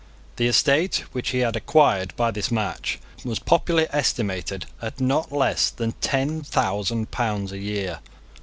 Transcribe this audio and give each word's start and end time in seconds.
The 0.37 0.47
estate 0.47 1.03
which 1.11 1.29
he 1.29 1.41
had 1.45 1.55
acquired 1.55 2.15
by 2.15 2.31
this 2.31 2.49
match 2.49 2.97
was 3.23 3.37
popularly 3.37 3.87
estimated 3.91 4.65
at 4.81 4.99
not 4.99 5.31
less 5.31 5.69
than 5.69 5.91
ten 6.01 6.41
thousand 6.41 7.11
pounds 7.11 7.51
a 7.51 7.59
year. 7.59 7.99